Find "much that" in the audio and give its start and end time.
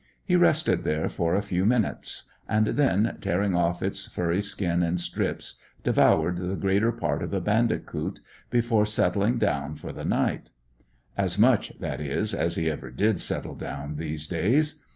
11.37-12.01